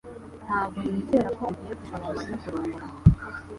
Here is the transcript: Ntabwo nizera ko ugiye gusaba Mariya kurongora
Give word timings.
Ntabwo 0.45 0.77
nizera 0.87 1.29
ko 1.37 1.43
ugiye 1.49 1.73
gusaba 1.79 2.05
Mariya 2.17 2.35
kurongora 2.43 2.85